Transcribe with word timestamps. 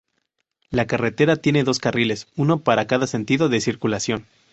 La 0.71 0.87
carretera 0.87 1.35
tiene 1.35 1.63
dos 1.63 1.77
carriles, 1.77 2.25
uno 2.35 2.61
para 2.63 2.87
cada 2.87 3.05
sentido 3.05 3.49
de 3.49 3.61
circulación. 3.61 4.25